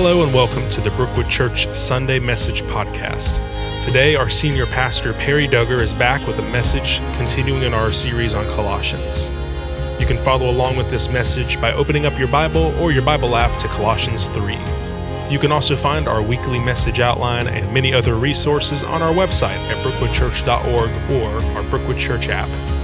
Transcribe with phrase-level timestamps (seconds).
[0.00, 3.40] Hello and welcome to the Brookwood Church Sunday Message Podcast.
[3.82, 8.32] Today, our senior pastor, Perry Duggar, is back with a message continuing in our series
[8.32, 9.28] on Colossians.
[10.00, 13.34] You can follow along with this message by opening up your Bible or your Bible
[13.34, 14.56] app to Colossians 3.
[15.30, 19.58] You can also find our weekly message outline and many other resources on our website
[19.68, 22.77] at brookwoodchurch.org or our Brookwood Church app.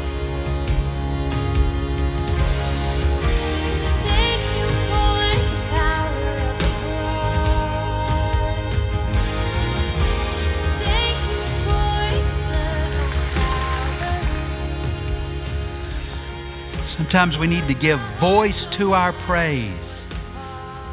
[17.15, 20.05] Sometimes we need to give voice to our praise,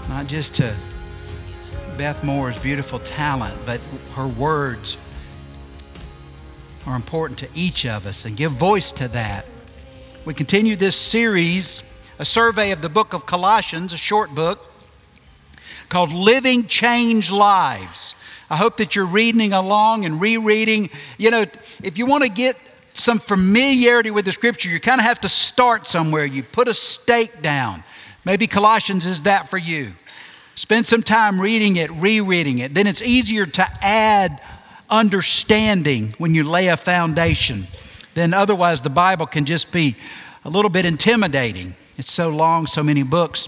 [0.08, 0.72] not just to
[1.98, 3.82] Beth Moore's beautiful talent, but
[4.14, 4.98] her words
[6.86, 9.48] are important to each of us and give voice to that.
[10.24, 14.60] We continue this series, a survey of the book of Colossians, a short book
[15.90, 18.14] called Living Changed Lives.
[18.48, 20.92] I hope that you're reading along and rereading.
[21.18, 21.46] You know,
[21.82, 22.58] if you want to get
[22.94, 26.26] some familiarity with the scripture, you kind of have to start somewhere.
[26.26, 27.84] You put a stake down.
[28.26, 29.94] Maybe Colossians is that for you.
[30.56, 32.74] Spend some time reading it, rereading it.
[32.74, 34.40] Then it's easier to add
[34.90, 37.66] understanding when you lay a foundation.
[38.14, 39.96] Then otherwise, the Bible can just be
[40.44, 41.76] a little bit intimidating.
[41.98, 43.48] It's so long, so many books.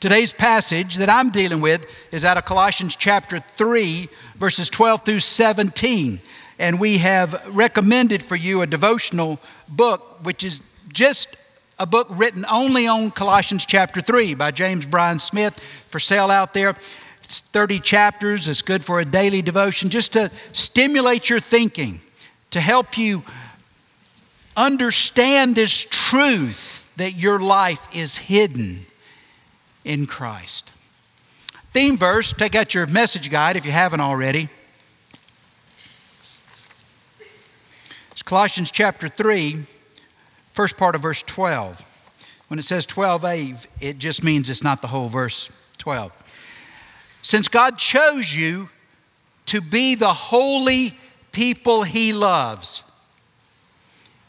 [0.00, 5.20] Today's passage that I'm dealing with is out of Colossians chapter 3, verses 12 through
[5.20, 6.20] 17
[6.60, 10.60] and we have recommended for you a devotional book, which is
[10.92, 11.36] just
[11.78, 15.58] a book written only on Colossians chapter 3 by James Bryan Smith
[15.88, 16.76] for sale out there.
[17.24, 22.02] It's 30 chapters, it's good for a daily devotion, just to stimulate your thinking,
[22.50, 23.24] to help you
[24.54, 28.84] understand this truth that your life is hidden
[29.82, 30.70] in Christ.
[31.72, 34.50] Theme verse, take out your message guide if you haven't already.
[38.30, 39.66] Colossians chapter 3,
[40.52, 41.84] first part of verse 12.
[42.46, 46.12] When it says 12a, it just means it's not the whole verse 12.
[47.22, 48.68] Since God chose you
[49.46, 50.94] to be the holy
[51.32, 52.84] people he loves,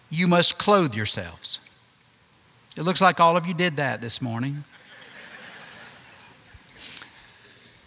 [0.10, 1.60] you must clothe yourselves.
[2.76, 4.64] It looks like all of you did that this morning.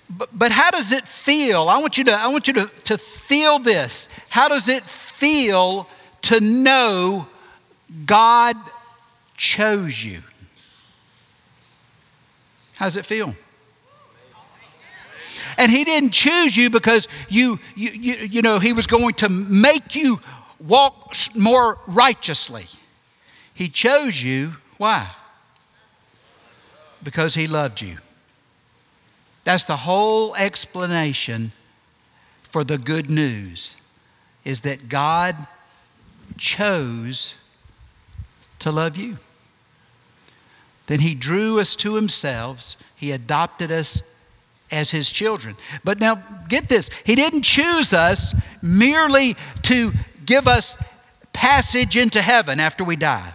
[0.08, 1.68] But, but how does it feel?
[1.68, 4.08] I want you to, I want you to, to feel this.
[4.28, 5.88] How does it feel
[6.24, 7.26] to know
[8.06, 8.56] God
[9.36, 10.22] chose you.
[12.76, 13.34] How does it feel?
[15.56, 19.28] And he didn't choose you because you, you, you, you know, he was going to
[19.28, 20.18] make you
[20.58, 22.66] walk more righteously.
[23.52, 24.54] He chose you.
[24.78, 25.10] Why?
[27.02, 27.98] Because he loved you.
[29.44, 31.52] That's the whole explanation
[32.42, 33.76] for the good news
[34.44, 35.36] is that God
[36.36, 37.34] chose
[38.58, 39.18] to love you.
[40.86, 44.14] Then he drew us to himself, he adopted us
[44.70, 45.56] as his children.
[45.82, 49.92] But now, get this he didn't choose us merely to
[50.24, 50.76] give us
[51.32, 53.32] passage into heaven after we die,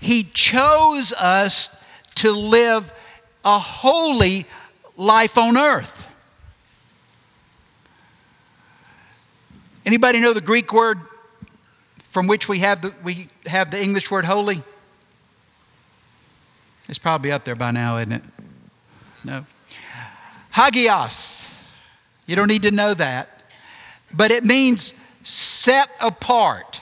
[0.00, 1.82] he chose us
[2.16, 2.92] to live
[3.44, 4.46] a holy
[4.96, 6.06] life on earth.
[9.84, 11.00] Anybody know the Greek word
[12.14, 14.62] from which we have the, we have the English word holy?
[16.88, 18.22] It's probably up there by now, isn't it?
[19.24, 19.44] No.
[20.54, 21.52] Hagios.
[22.26, 23.42] You don't need to know that.
[24.12, 24.94] But it means
[25.24, 26.80] set apart.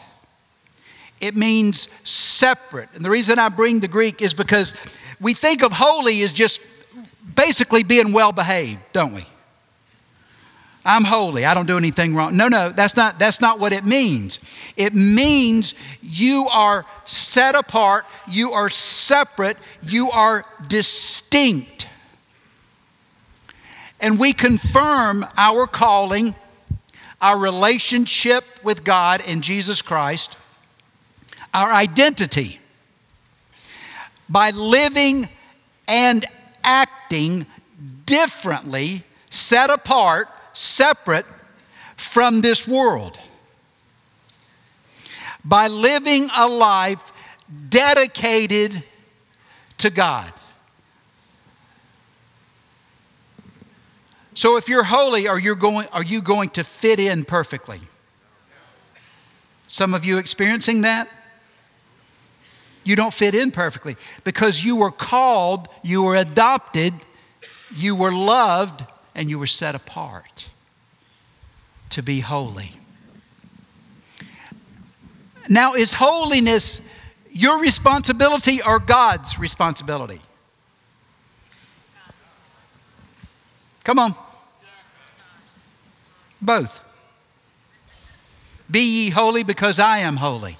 [1.18, 2.90] It means separate.
[2.94, 4.74] And the reason I bring the Greek is because
[5.18, 6.60] we think of holy as just
[7.34, 9.26] basically being well behaved, don't we?
[10.84, 11.44] I'm holy.
[11.44, 12.36] I don't do anything wrong.
[12.36, 14.40] No, no, that's not, that's not what it means.
[14.76, 21.86] It means you are set apart, you are separate, you are distinct.
[24.00, 26.34] And we confirm our calling,
[27.20, 30.36] our relationship with God in Jesus Christ,
[31.54, 32.58] our identity
[34.28, 35.28] by living
[35.86, 36.24] and
[36.64, 37.46] acting
[38.06, 41.26] differently, set apart separate
[41.96, 43.18] from this world.
[45.44, 47.12] By living a life
[47.68, 48.82] dedicated
[49.78, 50.32] to God.
[54.34, 57.80] So if you're holy, are you going, are you going to fit in perfectly?
[59.66, 61.08] Some of you experiencing that?
[62.84, 66.94] You don't fit in perfectly because you were called, you were adopted
[67.74, 68.84] You were loved
[69.14, 70.46] and you were set apart
[71.90, 72.72] to be holy.
[75.48, 76.80] Now, is holiness
[77.30, 80.20] your responsibility or God's responsibility?
[83.84, 84.14] Come on.
[86.40, 86.80] Both.
[88.70, 90.56] Be ye holy because I am holy.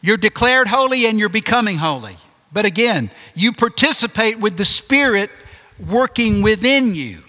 [0.00, 2.16] You're declared holy and you're becoming holy.
[2.52, 5.30] But again, you participate with the Spirit
[5.78, 7.22] working within you.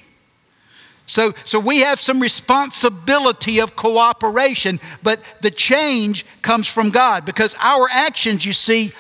[1.08, 7.56] So, so we have some responsibility of cooperation, but the change comes from God because
[7.62, 8.92] our actions, you see,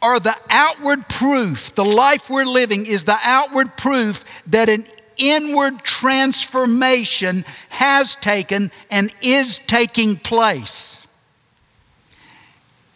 [0.00, 1.74] are the outward proof.
[1.74, 4.86] The life we're living is the outward proof that an
[5.18, 11.06] inward transformation has taken and is taking place.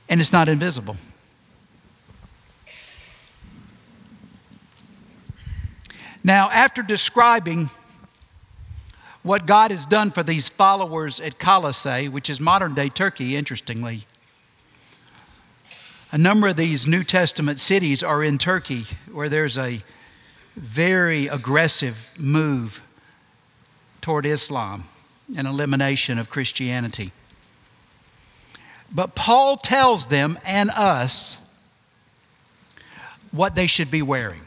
[0.09, 0.97] And it's not invisible.
[6.29, 7.71] Now, after describing
[9.23, 14.05] what God has done for these followers at Colossae, which is modern day Turkey, interestingly,
[16.13, 19.81] a number of these New Testament cities are in Turkey where there's a
[20.55, 22.83] very aggressive move
[24.03, 24.85] toward Islam
[25.35, 27.11] and elimination of Christianity.
[28.93, 31.55] But Paul tells them and us
[33.31, 34.43] what they should be wearing.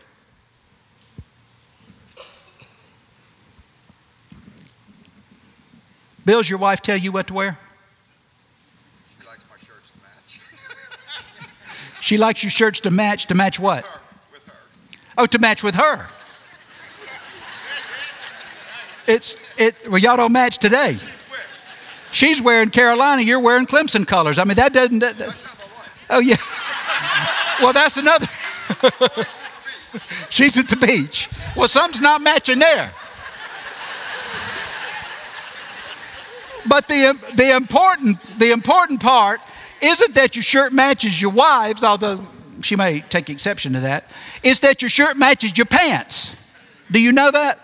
[6.25, 7.57] Bill's your wife tell you what to wear?
[9.19, 10.39] She likes my shirts to match.
[12.01, 13.25] She likes your shirts to match.
[13.27, 13.85] To match what?
[13.85, 13.99] Her,
[14.33, 14.53] with her.
[15.17, 16.09] Oh, to match with her.
[19.07, 19.75] It's it.
[19.89, 20.97] Well, y'all don't match today.
[22.11, 22.45] She's with.
[22.45, 23.21] Wearing Carolina.
[23.23, 24.37] You're wearing Clemson colors.
[24.37, 24.99] I mean, that doesn't.
[24.99, 26.07] That, that- That's not my wife.
[26.11, 27.63] oh yeah.
[27.63, 28.27] well, that's another.
[30.29, 31.29] She's at the beach.
[31.53, 32.93] Well, something's not matching there.
[36.67, 39.41] But the, the, important, the important part
[39.81, 42.25] isn't that your shirt matches your wife's, although
[42.61, 44.05] she may take exception to that.
[44.43, 46.35] It's that your shirt matches your pants.
[46.91, 47.59] Do you know that?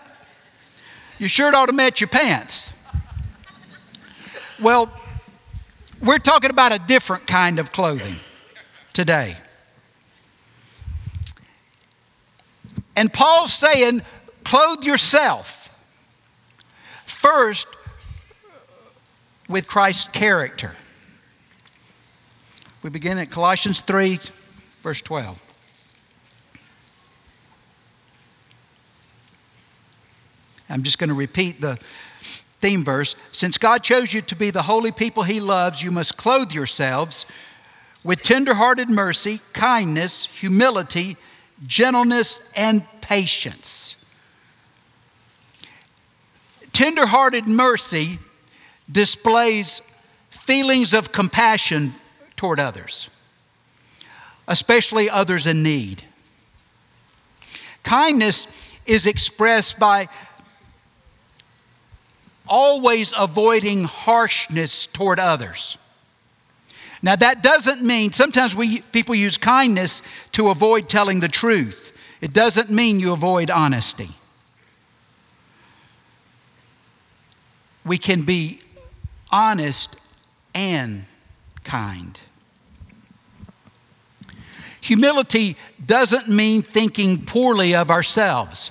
[1.18, 2.72] Your shirt ought to match your pants.
[4.60, 4.90] Well,
[6.00, 8.16] we're talking about a different kind of clothing
[8.92, 9.36] today.
[12.96, 14.02] And Paul's saying,
[14.42, 15.70] clothe yourself
[17.06, 17.66] first
[19.48, 20.76] with Christ's character.
[22.82, 24.20] We begin at Colossians 3,
[24.82, 25.40] verse 12.
[30.70, 31.78] I'm just going to repeat the
[32.60, 33.16] theme verse.
[33.32, 37.24] Since God chose you to be the holy people he loves, you must clothe yourselves
[38.04, 41.16] with tenderhearted mercy, kindness, humility,
[41.66, 44.04] gentleness, and patience.
[46.72, 48.18] Tenderhearted mercy
[48.90, 49.82] displays
[50.30, 51.94] feelings of compassion
[52.36, 53.08] toward others,
[54.46, 56.02] especially others in need.
[57.82, 58.46] Kindness
[58.86, 60.08] is expressed by
[62.46, 65.76] always avoiding harshness toward others.
[67.02, 71.92] Now, that doesn't mean, sometimes we, people use kindness to avoid telling the truth.
[72.20, 74.08] It doesn't mean you avoid honesty.
[77.84, 78.60] We can be
[79.30, 79.96] honest
[80.54, 81.04] and
[81.64, 82.18] kind.
[84.80, 88.70] Humility doesn't mean thinking poorly of ourselves.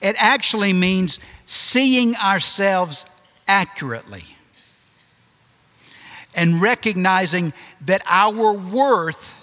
[0.00, 3.04] It actually means seeing ourselves
[3.46, 4.24] accurately
[6.34, 7.52] and recognizing
[7.84, 9.34] that our worth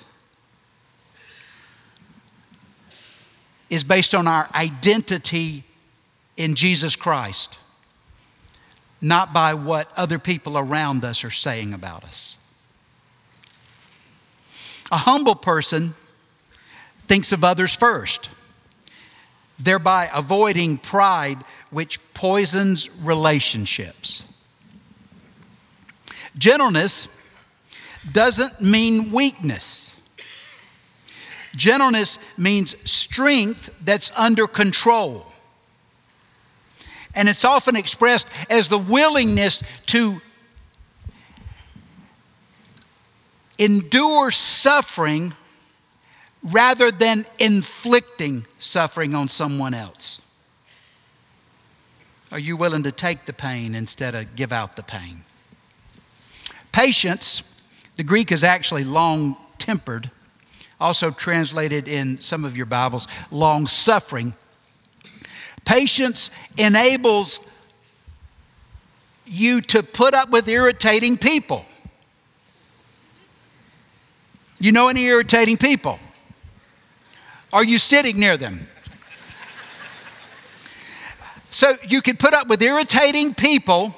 [3.70, 5.64] is based on our identity
[6.38, 7.58] in Jesus Christ,
[9.02, 12.36] not by what other people around us are saying about us.
[14.92, 15.96] A humble person
[17.06, 18.30] thinks of others first,
[19.60, 21.38] thereby avoiding pride,
[21.70, 24.24] which poisons relationships.
[26.38, 27.08] Gentleness
[28.12, 29.94] doesn't mean weakness.
[31.56, 35.27] Gentleness means strength that's under control.
[37.18, 40.22] And it's often expressed as the willingness to
[43.58, 45.34] endure suffering
[46.44, 50.22] rather than inflicting suffering on someone else.
[52.32, 55.24] Are you willing to take the pain instead of give out the pain?
[56.72, 57.42] Patience,
[57.96, 60.12] the Greek is actually long tempered.
[60.80, 64.36] also translated in some of your Bibles, long suffering.
[65.68, 67.42] Patience enables
[69.26, 71.66] you to put up with irritating people.
[74.60, 76.00] You know any irritating people?
[77.52, 78.68] Are you sitting near them?
[81.50, 83.96] So you can put up with irritating people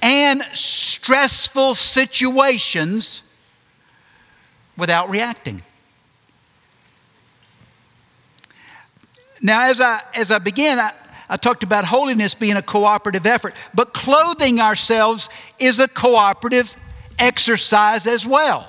[0.00, 3.22] and stressful situations
[4.76, 5.62] without reacting.
[9.42, 10.92] Now, as I, as I begin, I,
[11.28, 16.76] I talked about holiness being a cooperative effort, but clothing ourselves is a cooperative
[17.18, 18.68] exercise as well.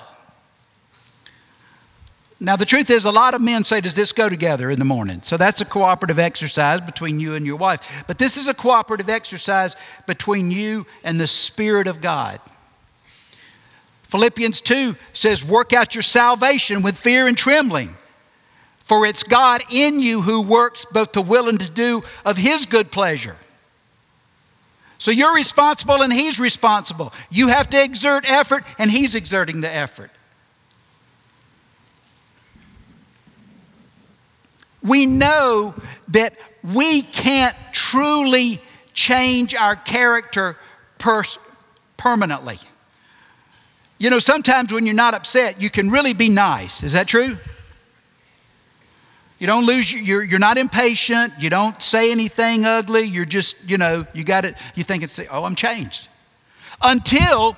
[2.40, 4.84] Now, the truth is, a lot of men say, Does this go together in the
[4.84, 5.22] morning?
[5.22, 8.04] So that's a cooperative exercise between you and your wife.
[8.08, 9.76] But this is a cooperative exercise
[10.06, 12.40] between you and the Spirit of God.
[14.02, 17.96] Philippians 2 says, Work out your salvation with fear and trembling.
[18.84, 22.66] For it's God in you who works both to will and to do of His
[22.66, 23.36] good pleasure.
[24.98, 27.12] So you're responsible and He's responsible.
[27.30, 30.10] You have to exert effort and He's exerting the effort.
[34.84, 35.74] we know
[36.08, 38.60] that we can't truly
[38.92, 40.56] change our character
[40.98, 41.38] pers-
[41.96, 42.60] permanently.
[43.98, 46.82] You know, sometimes when you're not upset, you can really be nice.
[46.82, 47.38] Is that true?
[49.44, 51.34] You don't lose, you're, you're not impatient.
[51.38, 53.02] You don't say anything ugly.
[53.02, 54.56] You're just, you know, you got it.
[54.74, 56.08] You think it's, oh, I'm changed.
[56.80, 57.54] Until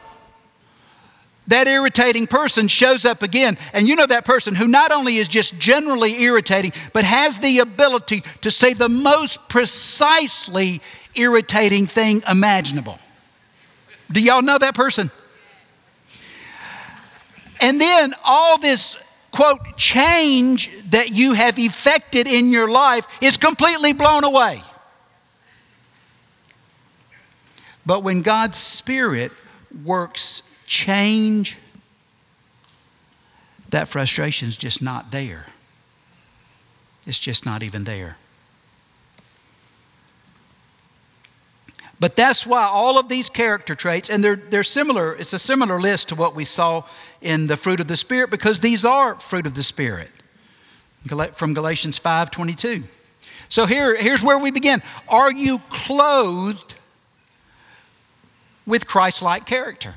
[1.47, 3.57] that irritating person shows up again.
[3.73, 7.61] And you know that person who not only is just generally irritating, but has the
[7.61, 10.81] ability to say the most precisely
[11.15, 12.99] irritating thing imaginable.
[14.11, 15.13] Do y'all know that person?
[17.61, 18.97] And then all this
[19.37, 24.63] quote change that you have effected in your life is completely blown away.
[27.85, 29.31] But when God's Spirit
[29.85, 31.59] works change,
[33.69, 35.45] that frustration is just not there.
[37.07, 38.17] It's just not even there.
[41.99, 45.81] But that's why all of these character traits, and they're, they're similar, it's a similar
[45.81, 46.85] list to what we saw
[47.23, 50.11] in the fruit of the Spirit because these are fruit of the Spirit
[51.33, 52.85] from Galatians 5 22.
[53.49, 54.83] So here, here's where we begin.
[55.09, 56.75] Are you clothed
[58.67, 59.95] with Christ like character?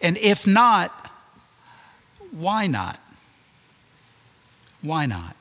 [0.00, 1.10] And if not,
[2.30, 2.98] why not?
[4.80, 5.36] Why not?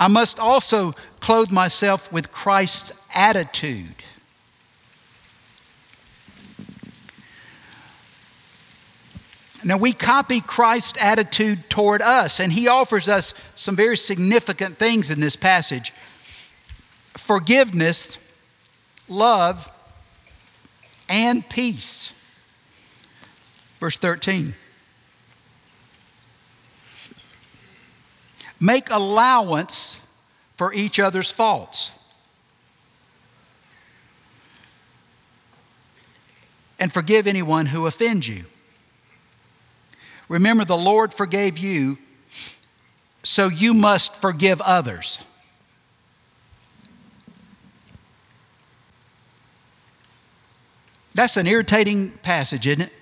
[0.00, 3.94] I must also clothe myself with Christ's attitude.
[9.62, 15.10] Now, we copy Christ's attitude toward us, and he offers us some very significant things
[15.10, 15.92] in this passage
[17.14, 18.16] forgiveness,
[19.06, 19.70] love,
[21.10, 22.10] and peace.
[23.80, 24.54] Verse 13.
[28.60, 29.96] Make allowance
[30.56, 31.92] for each other's faults.
[36.78, 38.44] And forgive anyone who offends you.
[40.28, 41.98] Remember, the Lord forgave you,
[43.22, 45.18] so you must forgive others.
[51.14, 52.92] That's an irritating passage, isn't it?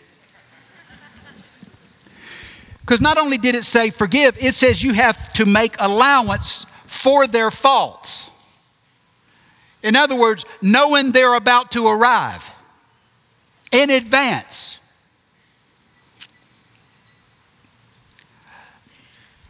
[2.89, 7.27] Because not only did it say forgive, it says you have to make allowance for
[7.27, 8.31] their faults.
[9.83, 12.51] In other words, knowing they're about to arrive
[13.73, 14.81] in advance.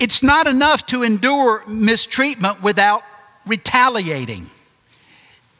[0.00, 3.04] It's not enough to endure mistreatment without
[3.47, 4.50] retaliating.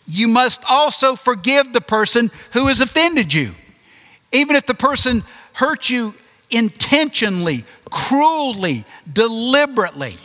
[0.05, 3.53] You must also forgive the person who has offended you.
[4.33, 6.15] Even if the person hurt you
[6.51, 10.17] intentionally, cruelly, deliberately.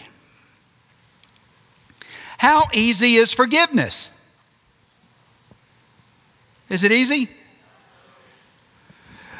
[2.37, 4.09] How easy is forgiveness?
[6.69, 7.29] Is it easy?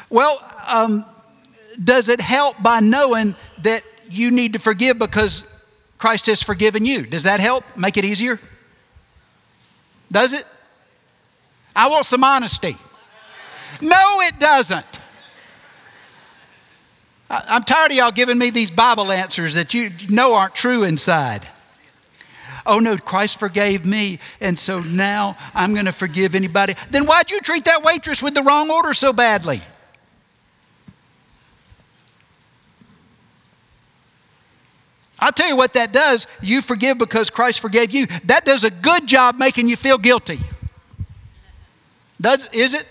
[0.08, 1.04] Well, um,
[1.78, 5.44] does it help by knowing that you need to forgive because
[5.98, 7.04] Christ has forgiven you?
[7.04, 8.38] Does that help make it easier?
[10.10, 10.46] Does it?
[11.74, 12.76] I want some honesty.
[13.80, 15.00] No, it doesn't.
[17.30, 21.48] I'm tired of y'all giving me these Bible answers that you know aren't true inside.
[22.66, 26.74] Oh no, Christ forgave me, and so now I'm going to forgive anybody.
[26.90, 29.62] Then why'd you treat that waitress with the wrong order so badly?
[35.18, 36.26] I'll tell you what that does.
[36.42, 38.06] You forgive because Christ forgave you.
[38.24, 40.40] That does a good job making you feel guilty.
[42.20, 42.86] Does, is it?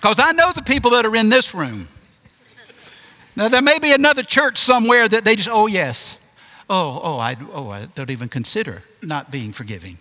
[0.00, 1.86] Because I know the people that are in this room.
[3.36, 6.16] Now, there may be another church somewhere that they just, oh, yes.
[6.70, 9.98] Oh, oh, I, oh, I don't even consider not being forgiving.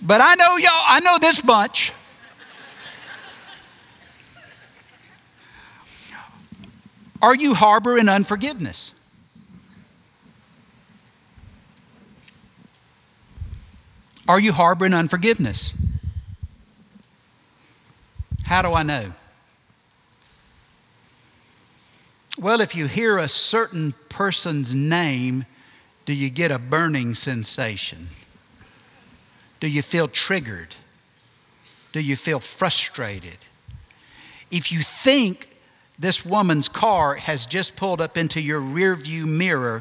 [0.00, 1.92] But I know y'all, I know this bunch.
[7.20, 8.92] Are you harboring unforgiveness?
[14.26, 15.74] Are you harboring unforgiveness?
[18.44, 19.12] How do I know?
[22.38, 25.46] Well, if you hear a certain person's name,
[26.04, 28.08] do you get a burning sensation?
[29.60, 30.74] Do you feel triggered?
[31.92, 33.38] Do you feel frustrated?
[34.50, 35.48] If you think
[35.98, 39.80] this woman's car has just pulled up into your rearview mirror,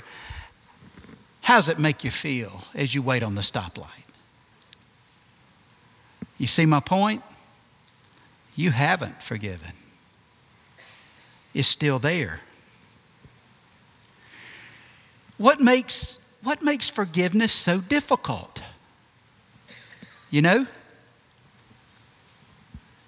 [1.41, 3.87] how does it make you feel as you wait on the stoplight?
[6.37, 7.23] You see my point?
[8.55, 9.73] You haven't forgiven.
[11.53, 12.41] It's still there.
[15.37, 18.61] What makes, what makes forgiveness so difficult?
[20.29, 20.67] You know?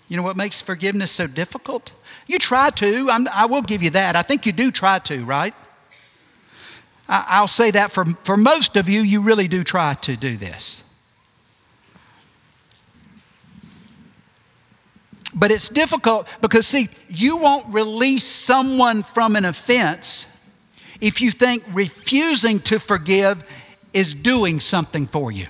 [0.07, 1.91] You know what makes forgiveness so difficult?
[2.27, 3.09] You try to.
[3.09, 4.15] I'm, i will give you that.
[4.15, 5.55] I think you do try to, right?
[7.07, 10.37] I, will say that for, for most of you, you really do try to do
[10.37, 10.84] this.
[15.35, 20.31] But it's difficult because, see, you won't release someone from an offense
[21.01, 23.43] if you think refusing to forgive
[23.93, 25.47] is doing something for you.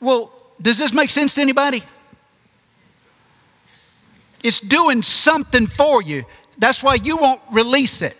[0.00, 1.82] Well, does this make sense to anybody?
[4.42, 6.24] It's doing something for you.
[6.58, 8.16] That's why you won't release it.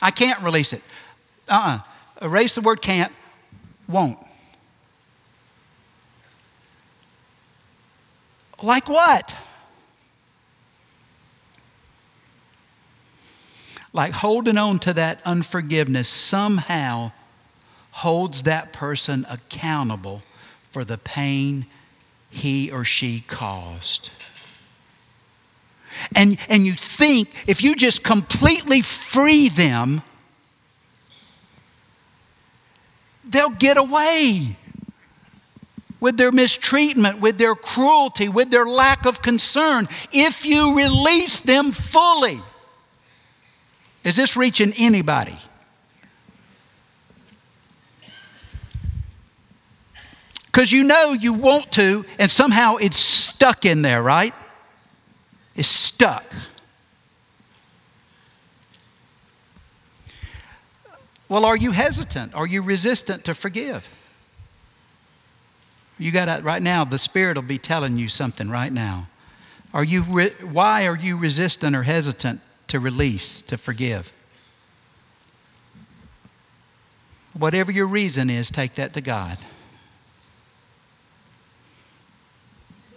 [0.00, 0.82] I can't release it.
[1.48, 1.78] Uh uh-uh.
[2.22, 3.12] uh Erase the word can't,
[3.88, 4.18] won't.
[8.62, 9.34] Like what?
[13.92, 17.12] Like holding on to that unforgiveness somehow
[17.90, 20.22] holds that person accountable
[20.70, 21.66] for the pain
[22.28, 24.10] he or she caused.
[26.14, 30.02] And, and you think if you just completely free them,
[33.24, 34.56] they'll get away
[36.00, 41.72] with their mistreatment, with their cruelty, with their lack of concern, if you release them
[41.72, 42.40] fully.
[44.02, 45.38] Is this reaching anybody?
[50.46, 54.34] Because you know you want to, and somehow it's stuck in there, right?
[55.54, 56.24] It's stuck.
[61.28, 62.34] Well, are you hesitant?
[62.34, 63.88] Are you resistant to forgive?
[66.00, 69.08] You got to, right now, the Spirit will be telling you something right now.
[69.74, 74.10] Are you, re- why are you resistant or hesitant to release, to forgive?
[77.34, 79.38] Whatever your reason is, take that to God.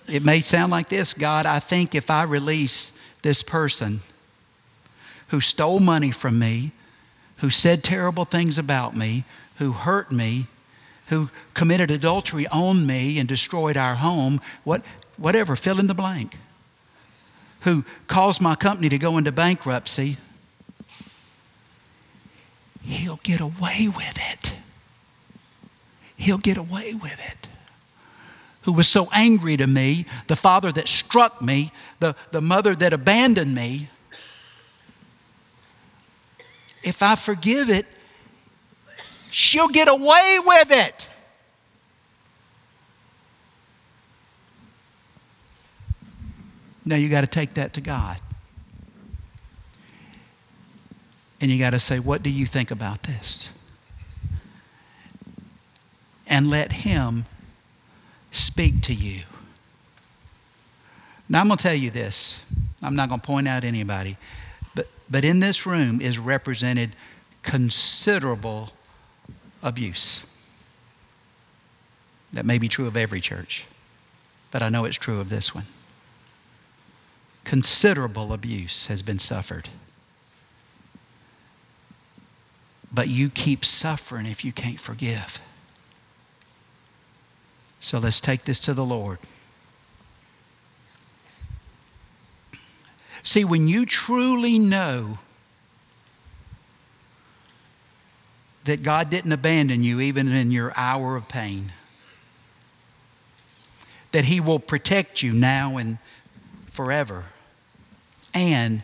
[0.08, 4.00] It may sound like this God, I think if I release this person
[5.28, 6.72] who stole money from me,
[7.38, 9.26] who said terrible things about me,
[9.58, 10.48] who hurt me,
[11.08, 14.82] who committed adultery on me and destroyed our home, what,
[15.18, 16.38] whatever, fill in the blank,
[17.62, 20.18] who caused my company to go into bankruptcy,
[22.82, 24.56] he'll get away with it.
[26.16, 27.48] He'll get away with it.
[28.62, 32.94] Who was so angry to me, the father that struck me, the, the mother that
[32.94, 33.90] abandoned me.
[36.82, 37.86] If I forgive it,
[39.34, 41.10] she'll get away with it.
[46.86, 48.20] Now you got to take that to God.
[51.42, 53.50] And you got to say, What do you think about this?
[56.28, 57.26] And let Him
[58.32, 59.24] speak to you.
[61.28, 62.40] Now I'm going to tell you this.
[62.84, 64.18] I'm not going to point out anybody.
[64.76, 66.96] But, but in this room is represented
[67.42, 68.72] considerable
[69.64, 70.28] abuse.
[72.32, 73.66] That may be true of every church,
[74.52, 75.66] but I know it's true of this one.
[77.44, 79.70] Considerable abuse has been suffered.
[82.92, 85.40] But you keep suffering if you can't forgive.
[87.80, 89.20] So let's take this to the Lord.
[93.24, 95.20] See, when you truly know
[98.66, 101.72] that God didn't abandon you even in your hour of pain,
[104.12, 105.98] that He will protect you now and
[106.72, 107.26] forever,
[108.34, 108.84] and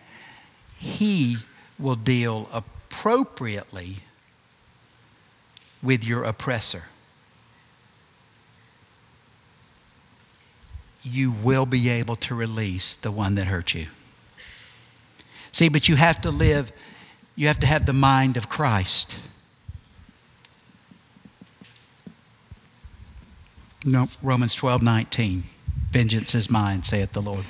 [0.77, 1.37] He
[1.77, 3.99] will deal appropriately
[5.81, 6.83] with your oppressor.
[11.01, 13.87] You will be able to release the one that hurt you.
[15.53, 16.71] See, but you have to live,
[17.35, 19.15] you have to have the mind of Christ.
[23.85, 25.43] No, Romans 12, 19.
[25.91, 27.45] Vengeance is mine, saith the Lord.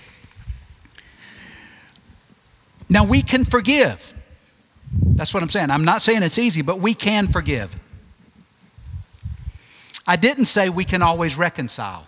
[2.88, 4.14] Now we can forgive.
[4.92, 5.70] That's what I'm saying.
[5.70, 7.76] I'm not saying it's easy, but we can forgive.
[10.08, 12.08] I didn't say we can always reconcile.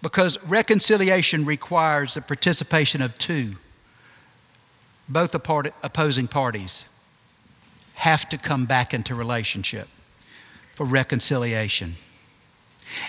[0.00, 3.56] Because reconciliation requires the participation of two.
[5.08, 6.84] Both opposing parties
[7.94, 9.88] have to come back into relationship
[10.74, 11.96] for reconciliation.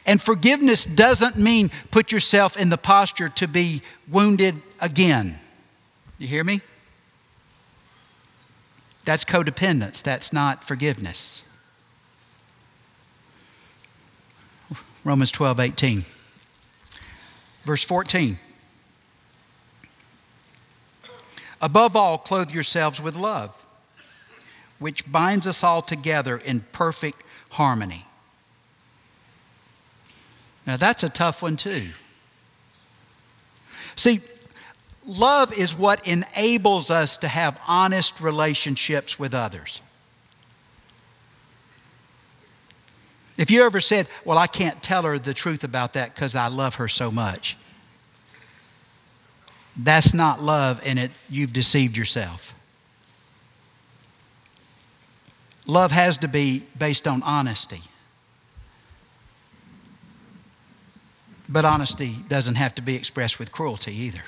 [0.06, 5.40] And forgiveness doesn't mean put yourself in the posture to be wounded again.
[6.18, 6.62] You hear me?
[9.04, 11.44] That's codependence, that's not forgiveness.
[15.04, 16.06] Romans 12, 18.
[17.64, 18.40] Verse 14.
[21.62, 23.64] Above all, clothe yourselves with love,
[24.80, 27.24] which binds us all together in perfect
[27.56, 28.06] harmony.
[30.68, 31.88] Now, that's a tough one, too.
[33.96, 34.20] See,
[35.06, 39.80] love is what enables us to have honest relationships with others.
[43.38, 46.48] If you ever said, Well, I can't tell her the truth about that because I
[46.48, 47.58] love her so much,
[49.78, 52.54] that's not love, and it, you've deceived yourself.
[55.68, 57.82] Love has to be based on honesty.
[61.48, 64.24] But honesty doesn't have to be expressed with cruelty either.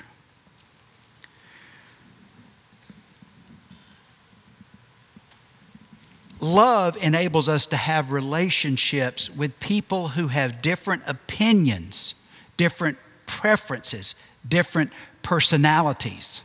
[6.40, 12.96] Love enables us to have relationships with people who have different opinions, different
[13.26, 14.14] preferences,
[14.46, 16.42] different personalities.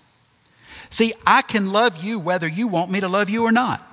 [0.89, 3.88] See, I can love you whether you want me to love you or not.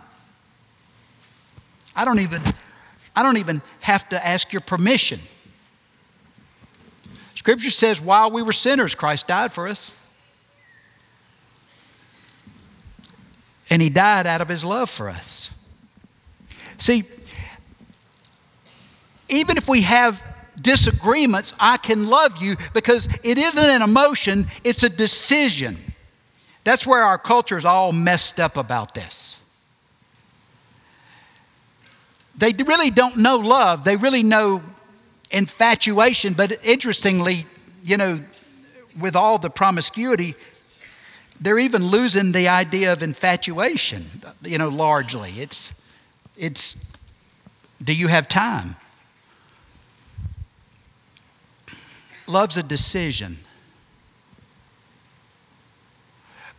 [1.94, 2.42] I don't even,
[3.14, 5.20] I don't even have to ask your permission.
[7.34, 9.92] Scripture says, while we were sinners, Christ died for us.
[13.70, 15.50] And he died out of his love for us.
[16.76, 17.04] See,
[19.28, 20.20] even if we have
[20.60, 25.78] disagreements, I can love you because it isn't an emotion, it's a decision.
[26.64, 29.39] That's where our culture is all messed up about this.
[32.40, 34.62] They really don't know love, they really know
[35.30, 37.44] infatuation, but interestingly,
[37.84, 38.20] you know,
[38.98, 40.34] with all the promiscuity,
[41.38, 45.34] they're even losing the idea of infatuation, you know, largely.
[45.38, 45.82] It's,
[46.34, 46.96] it's
[47.82, 48.76] do you have time?
[52.26, 53.38] Love's a decision.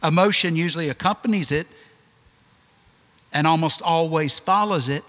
[0.04, 1.66] Emotion usually accompanies it
[3.34, 5.04] and almost always follows it.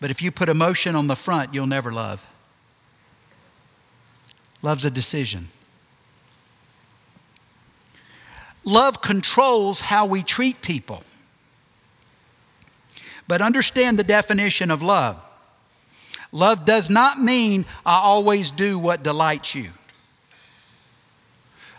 [0.00, 2.26] But if you put emotion on the front, you'll never love.
[4.62, 5.48] Love's a decision.
[8.64, 11.02] Love controls how we treat people.
[13.26, 15.18] But understand the definition of love.
[16.32, 19.70] Love does not mean I always do what delights you.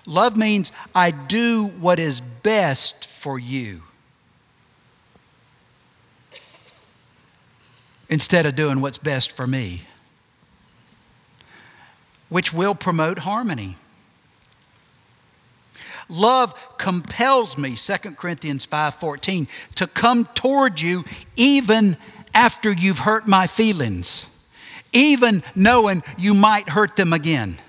[0.06, 3.84] Love means I do what is best for you.
[8.10, 9.84] Instead of doing what's best for me,
[12.28, 13.78] which will promote harmony.
[16.10, 21.96] Love compels me, 2 Corinthians 5:14, to come toward you even
[22.34, 24.26] after you've hurt my feelings,
[24.92, 27.60] even knowing you might hurt them again.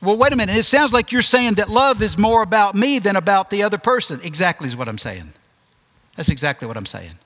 [0.00, 0.56] Well, wait a minute.
[0.56, 3.78] It sounds like you're saying that love is more about me than about the other
[3.78, 4.20] person.
[4.22, 5.32] Exactly is what I'm saying.
[6.16, 7.18] That's exactly what I'm saying.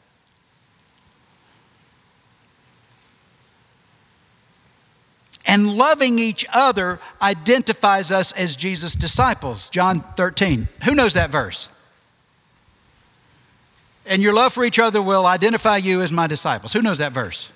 [5.45, 9.69] And loving each other identifies us as Jesus' disciples.
[9.71, 10.69] John 13.
[10.85, 11.69] Who knows that verse?
[14.05, 16.73] And your love for each other will identify you as my disciples.
[16.75, 17.49] Who knows that verse?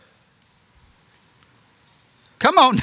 [2.38, 2.79] Come on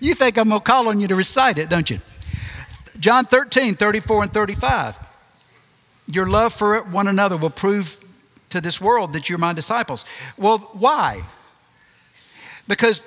[0.00, 2.00] you think I'm going to call on you to recite it, don't you?
[2.98, 4.98] John 13, 34 and 35.
[6.10, 8.00] Your love for one another will prove
[8.50, 10.04] to this world that you're my disciples.
[10.36, 11.22] Well, why?
[12.66, 13.02] Because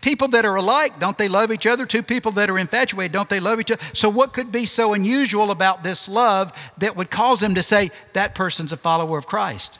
[0.00, 1.86] people that are alike, don't they love each other?
[1.86, 3.82] Two people that are infatuated, don't they love each other?
[3.94, 7.90] So, what could be so unusual about this love that would cause them to say
[8.12, 9.78] that person's a follower of Christ?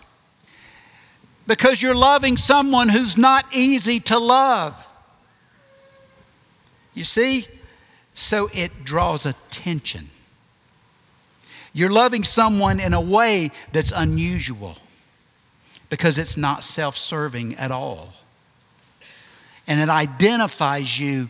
[1.47, 4.81] Because you're loving someone who's not easy to love.
[6.95, 7.47] You see?
[8.15, 10.11] So it draws attention.
[11.73, 14.77] You're loving someone in a way that's unusual
[15.89, 18.15] because it's not self serving at all.
[19.67, 21.29] And it identifies you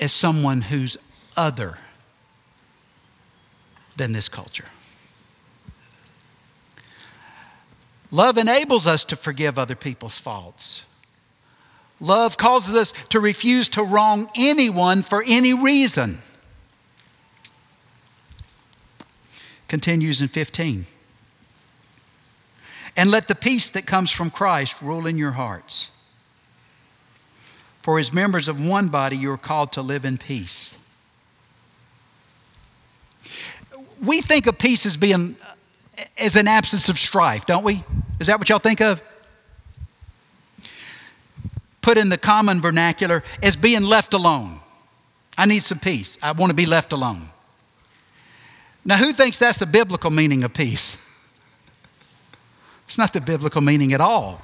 [0.00, 0.96] as someone who's
[1.36, 1.78] other
[3.96, 4.66] than this culture.
[8.10, 10.82] Love enables us to forgive other people's faults.
[12.00, 16.22] Love causes us to refuse to wrong anyone for any reason.
[19.68, 20.86] Continues in 15.
[22.96, 25.90] And let the peace that comes from Christ rule in your hearts.
[27.82, 30.76] For as members of one body, you are called to live in peace.
[34.02, 35.36] We think of peace as being
[36.16, 37.84] as an absence of strife, don't we?
[38.20, 39.02] Is that what y'all think of?
[41.82, 44.60] Put in the common vernacular as being left alone.
[45.36, 46.18] I need some peace.
[46.22, 47.30] I want to be left alone.
[48.84, 50.96] Now, who thinks that's the biblical meaning of peace?
[52.86, 54.40] It's not the biblical meaning at all.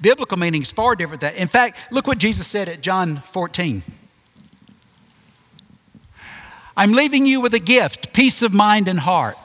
[0.00, 1.20] Biblical meaning is far different.
[1.20, 1.40] Than, that.
[1.40, 3.82] in fact, look what Jesus said at John 14.
[6.76, 9.36] I'm leaving you with a gift, peace of mind and heart.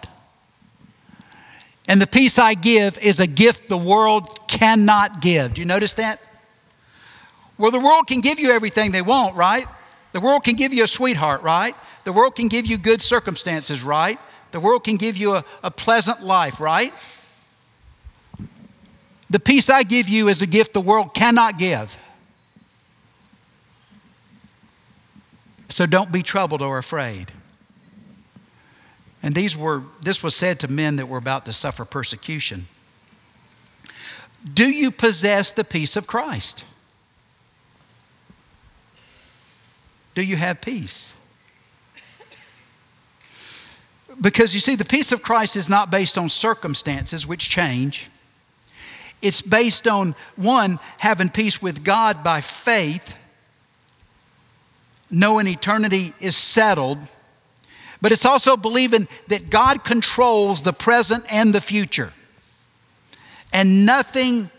[1.87, 5.55] And the peace I give is a gift the world cannot give.
[5.55, 6.19] Do you notice that?
[7.57, 9.67] Well, the world can give you everything they want, right?
[10.15, 11.75] The world can give you a sweetheart, right?
[12.05, 14.17] The world can give you good circumstances, right?
[14.51, 16.93] The world can give you a, a pleasant life, right?
[19.29, 21.97] The peace I give you is a gift the world cannot give.
[25.67, 27.33] So don't be troubled or afraid.
[29.21, 32.67] And these were, this was said to men that were about to suffer persecution.
[34.53, 36.63] Do you possess the peace of Christ?
[40.15, 41.13] Do you have peace?
[44.19, 48.07] Because you see, the peace of Christ is not based on circumstances which change.
[49.21, 53.15] It's based on one, having peace with God by faith,
[55.11, 56.97] knowing eternity is settled
[58.05, 62.13] but it's also believing that God controls the present and the future.
[63.51, 64.51] And nothing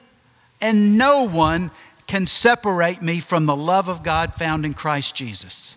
[0.61, 1.71] and no one
[2.07, 5.77] can separate me from the love of God found in Christ Jesus.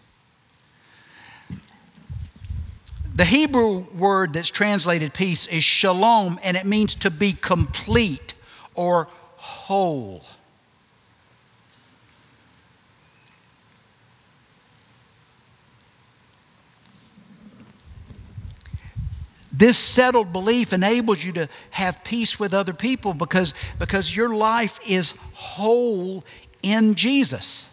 [3.13, 8.33] The Hebrew word that's translated peace is shalom, and it means to be complete
[8.75, 10.23] or whole.
[19.59, 24.79] This settled belief enables you to have peace with other people because, because your life
[24.87, 26.23] is whole
[26.63, 27.67] in Jesus.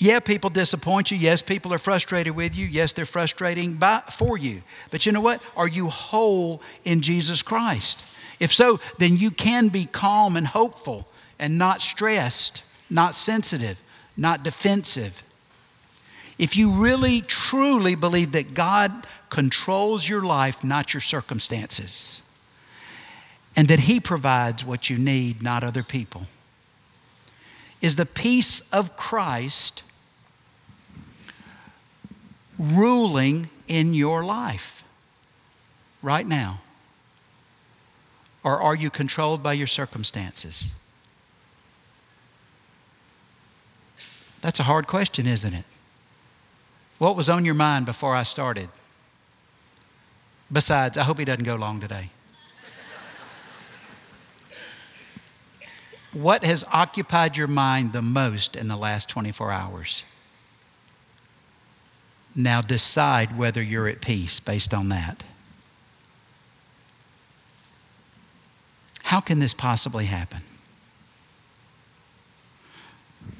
[0.00, 1.16] Yeah, people disappoint you.
[1.16, 2.66] Yes, people are frustrated with you.
[2.66, 4.64] Yes, they're frustrating by, for you.
[4.90, 5.40] But you know what?
[5.56, 8.04] Are you whole in Jesus Christ?
[8.40, 11.06] If so, then you can be calm and hopeful
[11.38, 13.80] and not stressed, not sensitive,
[14.16, 15.22] not defensive.
[16.38, 22.22] If you really, truly believe that God controls your life, not your circumstances,
[23.56, 26.26] and that He provides what you need, not other people,
[27.80, 29.82] is the peace of Christ
[32.58, 34.82] ruling in your life
[36.02, 36.60] right now?
[38.42, 40.68] Or are you controlled by your circumstances?
[44.42, 45.64] That's a hard question, isn't it?
[47.04, 48.70] What was on your mind before I started?
[50.50, 52.08] Besides, I hope he doesn't go long today.
[56.14, 60.02] what has occupied your mind the most in the last 24 hours?
[62.34, 65.24] Now decide whether you're at peace based on that.
[69.02, 70.40] How can this possibly happen?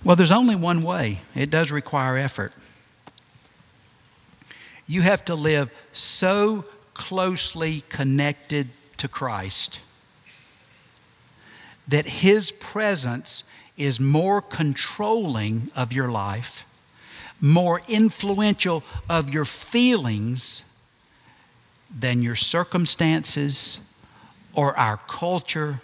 [0.05, 1.23] Well, there's only one way.
[1.35, 2.53] It does require effort.
[4.87, 8.69] You have to live so closely connected
[8.99, 9.81] to Christ
[11.89, 13.45] that His presence
[13.77, 16.65] is more controlling of your life,
[17.41, 20.79] more influential of your feelings
[21.97, 23.95] than your circumstances
[24.55, 25.81] or our culture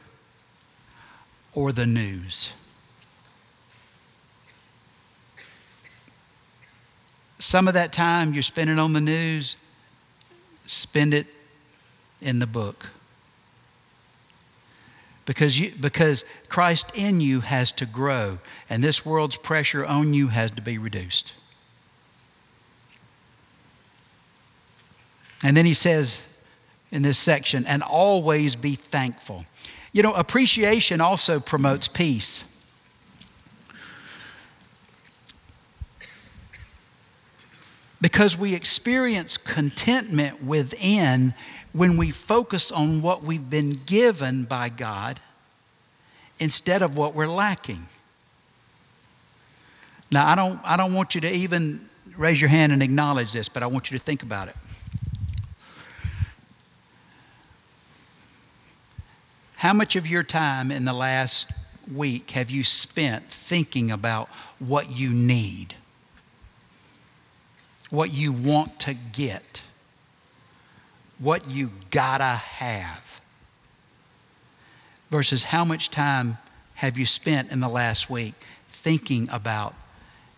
[1.55, 2.53] or the news.
[7.41, 9.57] Some of that time you're spending on the news,
[10.67, 11.27] spend it
[12.21, 12.91] in the book.
[15.25, 20.29] Because, you, because Christ in you has to grow, and this world's pressure on you
[20.29, 21.33] has to be reduced.
[25.43, 26.21] And then he says
[26.91, 29.47] in this section, and always be thankful.
[29.93, 32.45] You know, appreciation also promotes peace.
[38.01, 41.35] Because we experience contentment within
[41.73, 45.21] when we focus on what we've been given by God
[46.39, 47.87] instead of what we're lacking.
[50.11, 53.49] Now, I don't, I don't want you to even raise your hand and acknowledge this,
[53.49, 54.57] but I want you to think about it.
[59.57, 61.53] How much of your time in the last
[61.93, 65.75] week have you spent thinking about what you need?
[67.91, 69.63] What you want to get?
[71.19, 73.21] What you gotta have?
[75.11, 76.39] Versus how much time
[76.77, 78.35] have you spent in the last week
[78.69, 79.75] thinking about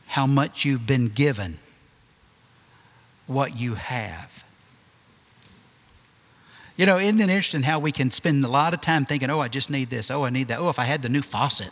[0.08, 1.58] how much you've been given,
[3.26, 4.44] what you have?
[6.76, 9.40] You know, isn't it interesting how we can spend a lot of time thinking, oh,
[9.40, 10.10] I just need this.
[10.10, 10.58] Oh, I need that.
[10.58, 11.70] Oh, if I had the new faucet.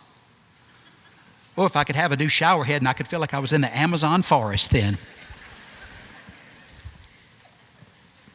[1.56, 3.38] Oh, if I could have a new shower head and I could feel like I
[3.38, 4.98] was in the Amazon forest then.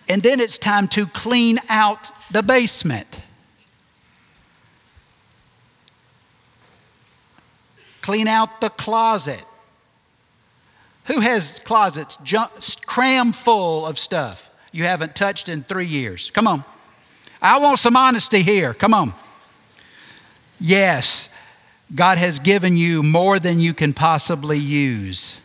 [0.08, 3.22] And then it's time to clean out the basement.
[8.02, 9.44] Clean out the closet.
[11.06, 12.18] Who has closets
[12.86, 14.50] cram full of stuff?
[14.76, 16.30] you haven't touched in three years.
[16.32, 16.66] Come on.
[17.42, 18.74] I want some honesty here.
[18.74, 19.14] Come on.
[20.60, 21.30] Yes,
[21.94, 25.40] God has given you more than you can possibly use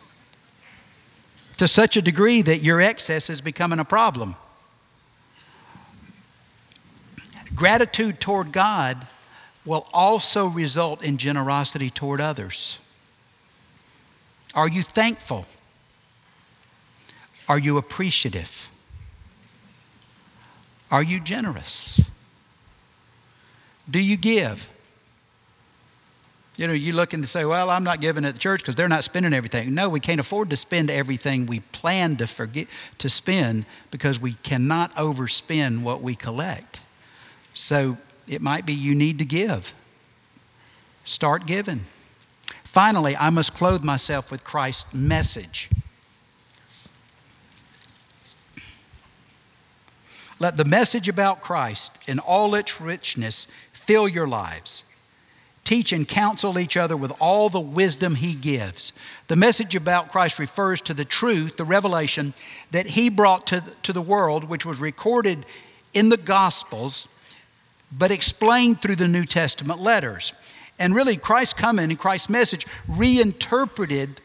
[1.55, 4.35] to such a degree that your excess is becoming a problem.
[7.55, 9.07] Gratitude toward God
[9.65, 12.77] will also result in generosity toward others.
[14.53, 15.45] Are you thankful?
[17.47, 18.69] Are you appreciative?
[20.89, 22.01] Are you generous?
[23.89, 24.67] Do you give?
[26.57, 28.89] You know, you look and say, well, I'm not giving at the church because they're
[28.89, 29.73] not spending everything.
[29.73, 32.67] No, we can't afford to spend everything we plan to forget
[32.99, 36.81] to spend because we cannot overspend what we collect.
[37.53, 39.73] So it might be you need to give.
[41.03, 41.85] Start giving.
[42.63, 45.69] Finally, I must clothe myself with Christ's message.
[50.39, 54.83] Let the message about Christ in all its richness fill your lives.
[55.63, 58.91] Teach and counsel each other with all the wisdom He gives.
[59.27, 62.33] The message about Christ refers to the truth, the revelation
[62.71, 65.45] that He brought to, to the world, which was recorded
[65.93, 67.07] in the Gospels,
[67.91, 70.33] but explained through the New Testament letters.
[70.79, 74.21] And really, Christ's coming and Christ's message reinterpreted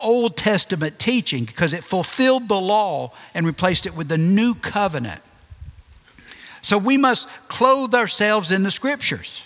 [0.00, 5.22] Old Testament teaching because it fulfilled the law and replaced it with the new covenant.
[6.62, 9.42] So we must clothe ourselves in the scriptures,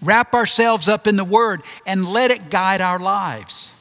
[0.00, 3.72] wrap ourselves up in the word, and let it guide our lives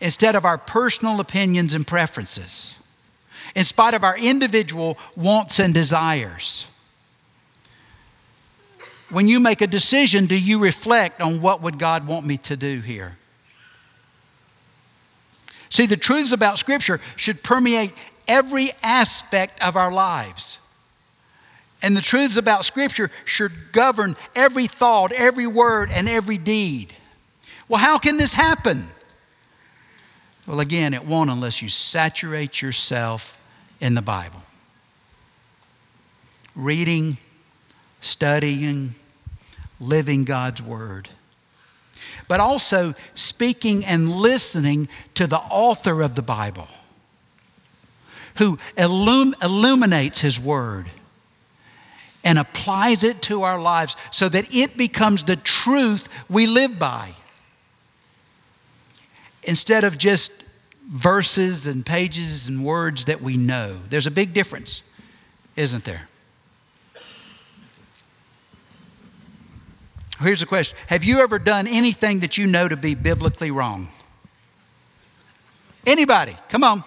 [0.00, 2.75] instead of our personal opinions and preferences,
[3.56, 6.66] in spite of our individual wants and desires.
[9.08, 12.56] When you make a decision, do you reflect on what would God want me to
[12.56, 13.16] do here?
[15.70, 17.92] See, the truths about Scripture should permeate
[18.28, 20.58] every aspect of our lives.
[21.82, 26.92] And the truths about Scripture should govern every thought, every word, and every deed.
[27.68, 28.90] Well, how can this happen?
[30.46, 33.35] Well, again, it won't unless you saturate yourself
[33.80, 34.42] in the Bible.
[36.54, 37.18] Reading,
[38.00, 38.94] studying,
[39.78, 41.08] living God's Word
[42.28, 46.68] but also speaking and listening to the author of the Bible
[48.36, 50.86] who illum- illuminates his word
[52.22, 57.14] and applies it to our lives so that it becomes the truth we live by.
[59.44, 60.42] Instead of just
[60.88, 63.78] verses and pages and words that we know.
[63.88, 64.82] There's a big difference,
[65.56, 66.08] isn't there?
[70.20, 73.88] Here's a question Have you ever done anything that you know to be biblically wrong?
[75.86, 76.36] Anybody?
[76.48, 76.84] Come on.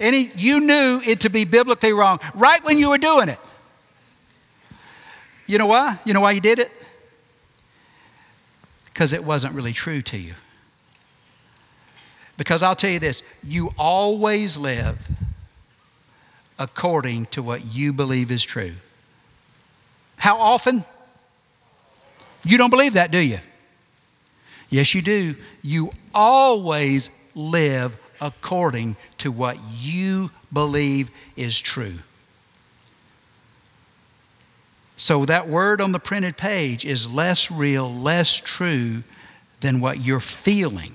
[0.00, 3.38] Any, you knew it to be biblically wrong right when you were doing it.
[5.46, 5.98] You know why?
[6.04, 6.72] You know why you did it?
[8.86, 10.34] Because it wasn't really true to you.
[12.36, 14.98] Because I'll tell you this you always live
[16.58, 18.72] according to what you believe is true.
[20.16, 20.84] How often?
[22.44, 23.40] You don't believe that, do you?
[24.70, 25.34] Yes, you do.
[25.62, 31.94] You always live according to what you believe is true.
[34.96, 39.02] So that word on the printed page is less real, less true
[39.60, 40.94] than what you're feeling.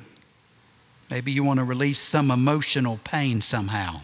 [1.10, 4.02] Maybe you want to release some emotional pain somehow.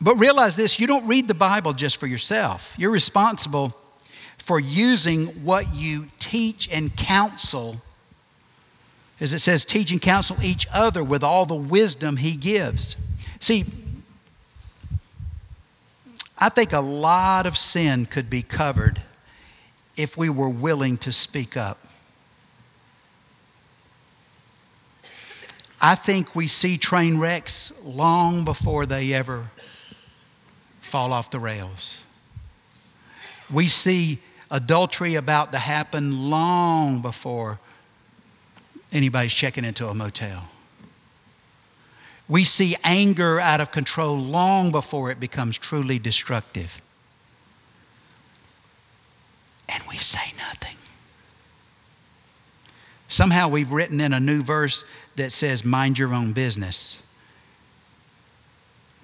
[0.00, 2.74] But realize this you don't read the Bible just for yourself.
[2.76, 3.74] You're responsible
[4.36, 7.82] for using what you teach and counsel,
[9.18, 12.94] as it says, teach and counsel each other with all the wisdom He gives.
[13.40, 13.64] See,
[16.38, 19.00] I think a lot of sin could be covered
[19.96, 21.85] if we were willing to speak up.
[25.80, 29.50] I think we see train wrecks long before they ever
[30.80, 31.98] fall off the rails.
[33.50, 34.20] We see
[34.50, 37.58] adultery about to happen long before
[38.92, 40.48] anybody's checking into a motel.
[42.28, 46.80] We see anger out of control long before it becomes truly destructive.
[49.68, 50.76] And we say nothing.
[53.08, 54.84] Somehow we've written in a new verse
[55.16, 57.02] that says, Mind your own business.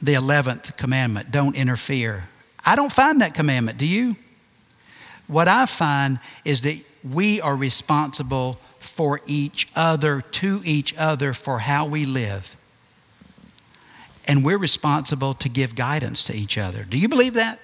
[0.01, 2.25] The 11th commandment, don't interfere.
[2.65, 4.17] I don't find that commandment, do you?
[5.27, 11.61] What I find is that we are responsible for each other, to each other, for
[11.61, 12.57] how we live.
[14.27, 16.85] And we're responsible to give guidance to each other.
[16.85, 17.59] Do you believe that?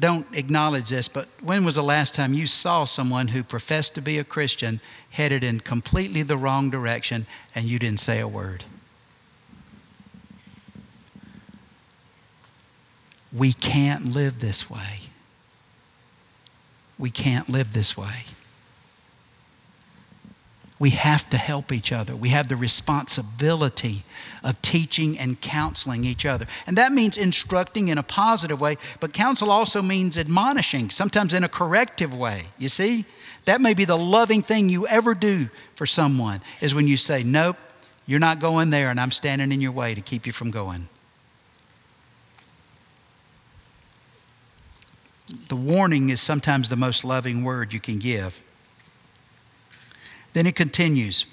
[0.00, 4.00] Don't acknowledge this, but when was the last time you saw someone who professed to
[4.00, 4.80] be a Christian
[5.10, 8.64] headed in completely the wrong direction and you didn't say a word?
[13.32, 15.00] We can't live this way.
[16.98, 18.24] We can't live this way.
[20.80, 22.16] We have to help each other.
[22.16, 24.02] We have the responsibility
[24.42, 26.46] of teaching and counseling each other.
[26.66, 31.44] And that means instructing in a positive way, but counsel also means admonishing, sometimes in
[31.44, 32.44] a corrective way.
[32.56, 33.04] You see?
[33.44, 37.22] That may be the loving thing you ever do for someone, is when you say,
[37.22, 37.58] Nope,
[38.06, 40.88] you're not going there, and I'm standing in your way to keep you from going.
[45.48, 48.40] The warning is sometimes the most loving word you can give.
[50.32, 51.26] Then it continues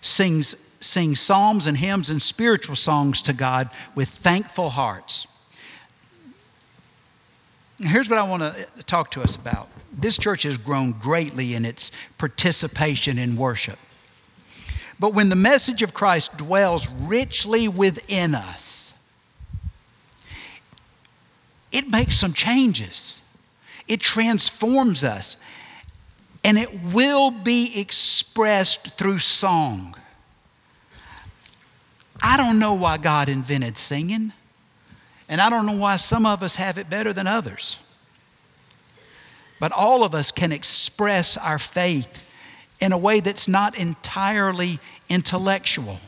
[0.00, 5.26] sings, sing psalms and hymns and spiritual songs to God with thankful hearts.
[7.80, 9.68] Here's what I want to talk to us about.
[9.92, 13.78] This church has grown greatly in its participation in worship.
[15.00, 18.92] But when the message of Christ dwells richly within us,
[21.70, 23.22] it makes some changes.
[23.86, 25.36] It transforms us
[26.44, 29.94] and it will be expressed through song.
[32.22, 34.32] I don't know why God invented singing,
[35.28, 37.76] and I don't know why some of us have it better than others.
[39.60, 42.20] But all of us can express our faith
[42.80, 44.78] in a way that's not entirely
[45.08, 46.00] intellectual,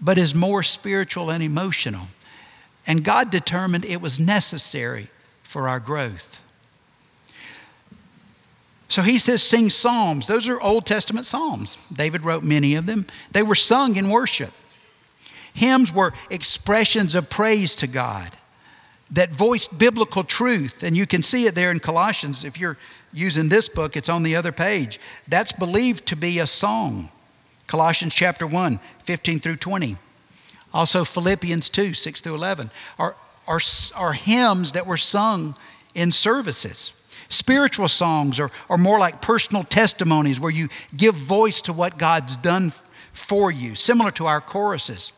[0.00, 2.08] but is more spiritual and emotional.
[2.86, 5.08] And God determined it was necessary
[5.42, 6.40] for our growth.
[8.88, 10.26] So he says, sing psalms.
[10.26, 11.76] Those are Old Testament psalms.
[11.92, 13.06] David wrote many of them.
[13.32, 14.52] They were sung in worship.
[15.54, 18.32] Hymns were expressions of praise to God
[19.10, 20.82] that voiced biblical truth.
[20.82, 22.44] And you can see it there in Colossians.
[22.44, 22.76] If you're
[23.12, 25.00] using this book, it's on the other page.
[25.26, 27.10] That's believed to be a song.
[27.66, 29.96] Colossians chapter 1, 15 through 20.
[30.72, 33.16] Also, Philippians 2, 6 through 11 are,
[33.46, 33.60] are,
[33.96, 35.56] are hymns that were sung
[35.94, 36.92] in services.
[37.28, 42.36] Spiritual songs are, are more like personal testimonies where you give voice to what God's
[42.36, 42.72] done
[43.12, 45.12] for you, similar to our choruses.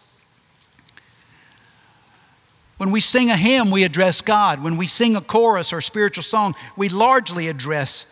[2.78, 4.62] When we sing a hymn, we address God.
[4.62, 8.06] When we sing a chorus or spiritual song, we largely address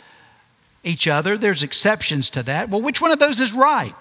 [0.83, 1.39] each other.
[1.39, 2.69] There's exceptions to that.
[2.69, 3.95] Well, which one of those is right?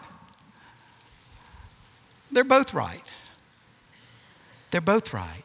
[2.31, 3.11] They're both right.
[4.71, 5.44] They're both right.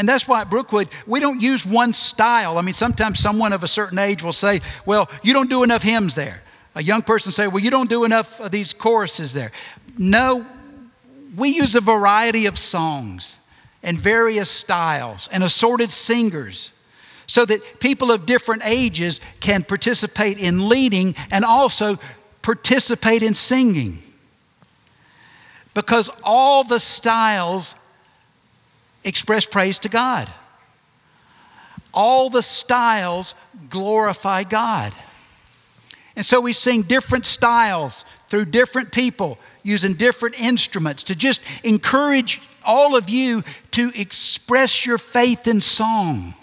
[0.00, 2.56] And that's why at Brookwood, we don't use one style.
[2.56, 5.82] I mean, sometimes someone of a certain age will say, Well, you don't do enough
[5.82, 6.40] hymns there.
[6.74, 9.52] A young person say, Well, you don't do enough of these choruses there.
[9.98, 10.46] No,
[11.36, 13.36] we use a variety of songs
[13.82, 16.70] and various styles and assorted singers
[17.26, 21.98] so that people of different ages can participate in leading and also
[22.40, 24.02] participate in singing.
[25.74, 27.74] Because all the styles
[29.04, 30.30] express praise to God.
[31.92, 33.34] All the styles
[33.68, 34.92] glorify God.
[36.16, 42.40] And so we sing different styles through different people using different instruments to just encourage
[42.64, 43.42] all of you
[43.72, 46.34] to express your faith in song.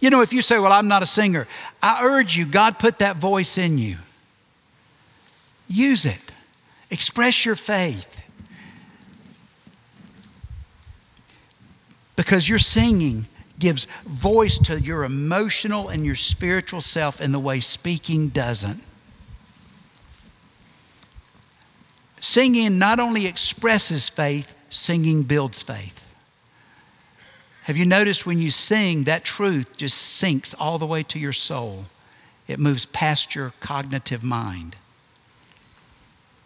[0.00, 1.46] You know, if you say, Well, I'm not a singer,
[1.82, 3.98] I urge you, God put that voice in you.
[5.68, 6.20] Use it,
[6.90, 8.23] express your faith.
[12.16, 13.26] Because your singing
[13.58, 18.82] gives voice to your emotional and your spiritual self in the way speaking doesn't.
[22.20, 26.00] Singing not only expresses faith, singing builds faith.
[27.64, 31.32] Have you noticed when you sing, that truth just sinks all the way to your
[31.32, 31.86] soul?
[32.46, 34.76] It moves past your cognitive mind.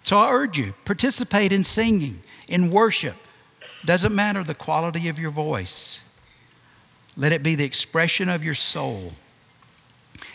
[0.05, 3.17] So I urge you, participate in singing, in worship.
[3.89, 6.01] Doesn't matter the quality of your voice.
[7.17, 9.15] Let it be the expression of your soul.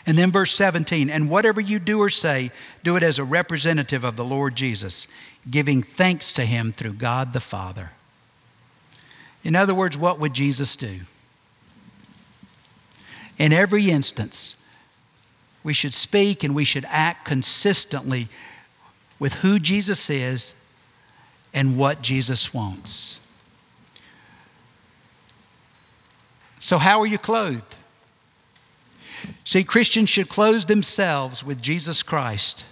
[0.04, 2.50] And then verse 17, and whatever you do or say,
[2.82, 5.06] do it as a representative of the Lord Jesus,
[5.48, 7.92] giving thanks to him through God the Father.
[9.44, 11.02] In other words, what would Jesus do?
[13.38, 14.60] In every instance,
[15.62, 18.26] we should speak and we should act consistently
[19.20, 20.54] with who Jesus is
[21.52, 23.20] and what Jesus wants.
[26.64, 27.76] So, how are you clothed?
[29.44, 32.64] See, Christians should clothe themselves with Jesus Christ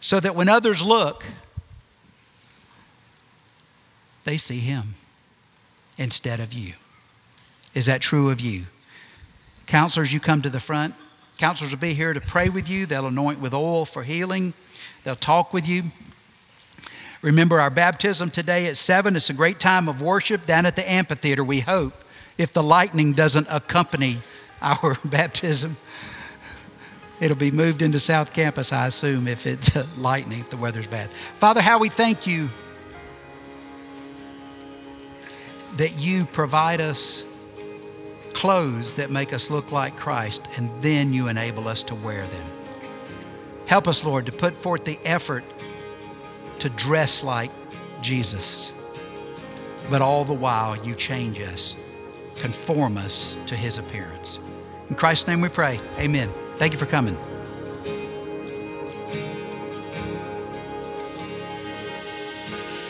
[0.00, 1.22] so that when others look,
[4.24, 4.96] they see Him
[5.98, 6.72] instead of you.
[7.74, 8.66] Is that true of you?
[9.68, 10.96] Counselors, you come to the front.
[11.38, 12.86] Counselors will be here to pray with you.
[12.86, 14.52] They'll anoint with oil for healing.
[15.04, 15.92] They'll talk with you.
[17.22, 19.14] Remember our baptism today at 7.
[19.14, 21.94] It's a great time of worship down at the amphitheater, we hope,
[22.38, 24.22] if the lightning doesn't accompany
[24.62, 25.76] our baptism.
[27.20, 31.10] It'll be moved into South Campus, I assume, if it's lightning, if the weather's bad.
[31.38, 32.48] Father, how we thank you
[35.76, 37.24] that you provide us
[38.34, 42.46] clothes that make us look like Christ, and then you enable us to wear them.
[43.66, 45.44] Help us, Lord, to put forth the effort
[46.60, 47.50] to dress like
[48.00, 48.72] Jesus,
[49.90, 51.74] but all the while you change us,
[52.38, 54.38] conform us to his appearance.
[54.88, 55.80] In Christ's name we pray.
[55.98, 56.30] Amen.
[56.56, 57.16] Thank you for coming.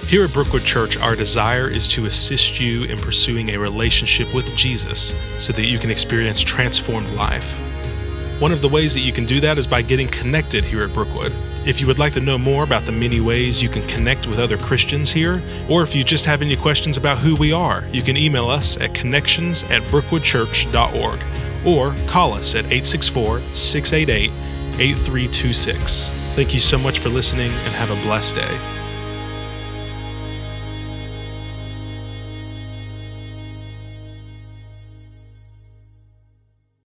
[0.09, 4.57] Here at Brookwood Church, our desire is to assist you in pursuing a relationship with
[4.57, 7.61] Jesus so that you can experience transformed life.
[8.41, 10.95] One of the ways that you can do that is by getting connected here at
[10.95, 11.33] Brookwood.
[11.69, 14.39] If you would like to know more about the many ways you can connect with
[14.39, 18.01] other Christians here, or if you just have any questions about who we are, you
[18.01, 21.23] can email us at connections at brookwoodchurch.org
[21.67, 24.31] or call us at 864 688
[24.81, 26.07] 8326.
[26.35, 28.78] Thank you so much for listening and have a blessed day.